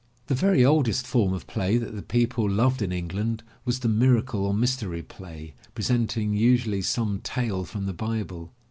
The 0.25 0.33
very 0.33 0.65
oldest 0.65 1.05
form 1.05 1.31
of 1.31 1.45
play 1.45 1.77
that 1.77 1.93
the 1.95 2.01
people 2.01 2.49
loved 2.49 2.81
in 2.81 2.91
England 2.91 3.43
was 3.65 3.81
the 3.81 3.87
miracle 3.87 4.47
or 4.47 4.51
mystery 4.51 5.03
play, 5.03 5.53
presenting 5.75 6.33
usually 6.33 6.81
some 6.81 7.19
tale 7.19 7.65
from 7.65 7.85
the 7.85 7.93
Bible. 7.93 8.51